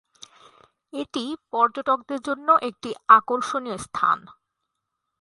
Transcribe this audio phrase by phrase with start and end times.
[0.93, 1.23] এটি
[1.51, 4.17] পর্যটকদের জন্য একটি আকর্ষণীয় স্থান।